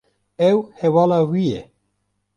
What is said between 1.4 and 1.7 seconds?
ye.